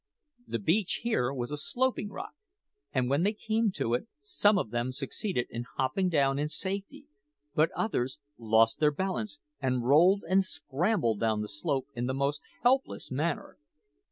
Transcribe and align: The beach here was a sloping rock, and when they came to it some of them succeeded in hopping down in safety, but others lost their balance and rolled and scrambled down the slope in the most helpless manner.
The 0.47 0.57
beach 0.57 1.01
here 1.03 1.31
was 1.31 1.51
a 1.51 1.57
sloping 1.61 2.09
rock, 2.09 2.33
and 2.91 3.07
when 3.07 3.21
they 3.21 3.33
came 3.33 3.69
to 3.73 3.93
it 3.93 4.07
some 4.19 4.57
of 4.57 4.71
them 4.71 4.91
succeeded 4.91 5.45
in 5.51 5.63
hopping 5.77 6.09
down 6.09 6.39
in 6.39 6.47
safety, 6.47 7.05
but 7.53 7.69
others 7.75 8.17
lost 8.39 8.79
their 8.79 8.89
balance 8.89 9.39
and 9.59 9.85
rolled 9.85 10.23
and 10.27 10.43
scrambled 10.43 11.19
down 11.19 11.41
the 11.41 11.47
slope 11.47 11.85
in 11.93 12.07
the 12.07 12.15
most 12.15 12.41
helpless 12.63 13.11
manner. 13.11 13.59